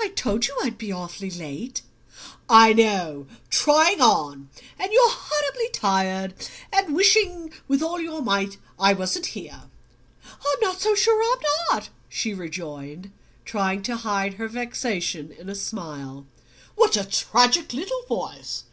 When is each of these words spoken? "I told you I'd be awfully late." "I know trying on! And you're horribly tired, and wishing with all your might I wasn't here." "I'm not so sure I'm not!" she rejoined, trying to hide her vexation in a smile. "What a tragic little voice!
"I 0.00 0.08
told 0.08 0.46
you 0.46 0.56
I'd 0.64 0.78
be 0.78 0.90
awfully 0.90 1.30
late." 1.30 1.82
"I 2.48 2.72
know 2.72 3.26
trying 3.50 4.00
on! 4.00 4.48
And 4.78 4.90
you're 4.90 5.10
horribly 5.10 5.68
tired, 5.74 6.32
and 6.72 6.94
wishing 6.96 7.52
with 7.68 7.82
all 7.82 8.00
your 8.00 8.22
might 8.22 8.56
I 8.78 8.94
wasn't 8.94 9.26
here." 9.36 9.64
"I'm 10.24 10.60
not 10.62 10.80
so 10.80 10.94
sure 10.94 11.22
I'm 11.34 11.42
not!" 11.70 11.90
she 12.08 12.32
rejoined, 12.32 13.12
trying 13.44 13.82
to 13.82 13.96
hide 13.96 14.32
her 14.40 14.48
vexation 14.48 15.30
in 15.30 15.50
a 15.50 15.54
smile. 15.54 16.24
"What 16.74 16.96
a 16.96 17.04
tragic 17.04 17.74
little 17.74 18.04
voice! 18.08 18.64